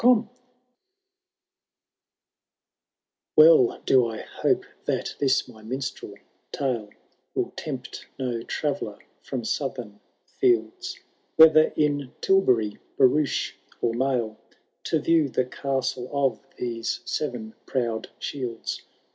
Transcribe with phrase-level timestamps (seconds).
[0.03, 0.31] L
[3.37, 6.15] WmLL do I hope that this mj miiistrel
[6.51, 6.89] tale
[7.35, 9.99] Will tempt no tmreller from southern
[10.39, 10.97] fields,
[11.35, 14.39] Whether in tilbury, barouche, or mail.
[14.85, 18.81] To view the Castle of these Seren Proud Shields.